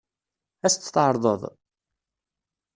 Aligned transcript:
Ad 0.65 0.67
as-tt-tɛeṛḍeḍ? 0.69 1.41